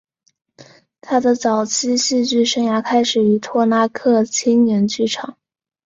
[0.99, 5.37] 他的早期戏剧生涯开始于托拉克青年剧场。